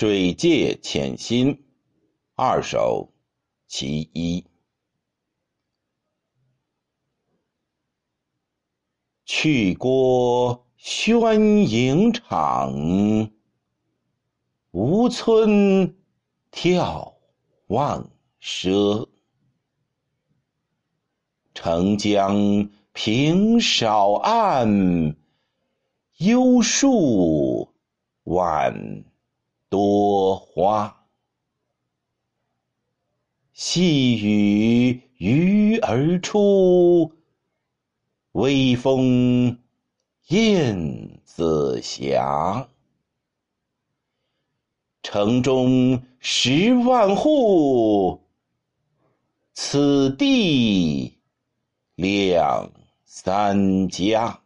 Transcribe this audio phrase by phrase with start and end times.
[0.00, 1.64] 水界潜心
[2.36, 3.12] 二首
[3.66, 4.46] 其一。
[9.24, 12.72] 去郭宣营场，
[14.70, 15.96] 吴村
[16.52, 17.14] 眺
[17.66, 18.08] 望
[18.40, 19.08] 奢。
[21.54, 25.16] 澄江平少岸，
[26.18, 27.74] 幽树
[28.22, 29.02] 晚。
[29.68, 31.06] 多花，
[33.52, 37.12] 细雨鱼儿出，
[38.32, 39.58] 微风
[40.28, 42.68] 燕子翔。
[45.02, 48.22] 城中十万户，
[49.52, 51.18] 此地
[51.94, 52.70] 两
[53.04, 54.40] 三家。